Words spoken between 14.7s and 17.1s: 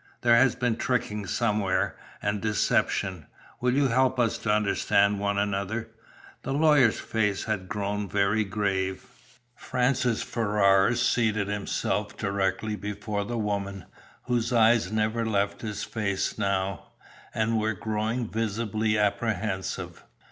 never left his face now,